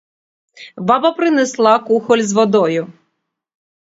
[0.87, 2.87] Баба принесла кухоль з водою.